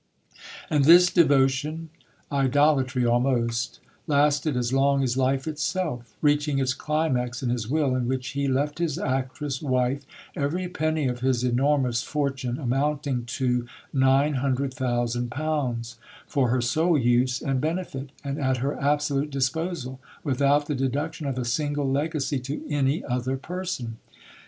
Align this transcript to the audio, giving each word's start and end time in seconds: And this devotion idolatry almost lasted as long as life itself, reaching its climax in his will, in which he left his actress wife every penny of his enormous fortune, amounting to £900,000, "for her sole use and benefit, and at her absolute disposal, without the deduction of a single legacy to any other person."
And 0.67 0.85
this 0.85 1.11
devotion 1.11 1.89
idolatry 2.31 3.05
almost 3.05 3.79
lasted 4.07 4.57
as 4.57 4.73
long 4.73 5.03
as 5.03 5.15
life 5.15 5.47
itself, 5.47 6.15
reaching 6.23 6.57
its 6.57 6.73
climax 6.73 7.43
in 7.43 7.51
his 7.51 7.67
will, 7.69 7.95
in 7.95 8.07
which 8.07 8.29
he 8.29 8.47
left 8.47 8.79
his 8.79 8.97
actress 8.97 9.61
wife 9.61 10.03
every 10.35 10.67
penny 10.67 11.05
of 11.07 11.19
his 11.19 11.43
enormous 11.43 12.01
fortune, 12.01 12.57
amounting 12.57 13.25
to 13.25 13.67
£900,000, 13.93 15.95
"for 16.25 16.49
her 16.49 16.61
sole 16.61 16.97
use 16.97 17.39
and 17.39 17.61
benefit, 17.61 18.09
and 18.23 18.39
at 18.39 18.57
her 18.57 18.81
absolute 18.81 19.29
disposal, 19.29 19.99
without 20.23 20.65
the 20.65 20.73
deduction 20.73 21.27
of 21.27 21.37
a 21.37 21.45
single 21.45 21.87
legacy 21.87 22.39
to 22.39 22.65
any 22.67 23.03
other 23.05 23.37
person." 23.37 23.97